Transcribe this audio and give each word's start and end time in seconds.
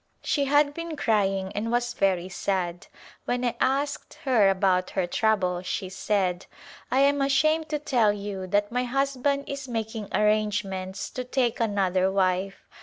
She 0.23 0.45
had 0.45 0.73
been 0.73 0.95
crying 0.95 1.51
and 1.53 1.71
was 1.71 1.93
very 1.93 2.27
sad. 2.27 2.87
When 3.25 3.45
I 3.45 3.55
asked 3.61 4.15
her 4.23 4.49
about 4.49 4.89
her 4.97 5.05
trouble 5.05 5.61
she 5.61 5.89
said," 5.89 6.47
I 6.91 7.01
am 7.01 7.21
ashamed 7.21 7.69
to 7.69 7.77
tell 7.77 8.11
you 8.11 8.47
that 8.47 8.71
my 8.71 8.85
husband 8.85 9.43
is 9.45 9.67
making 9.67 10.07
arrangements 10.11 11.11
to 11.11 11.23
take 11.23 11.59
another 11.59 12.11
wife. 12.11 12.65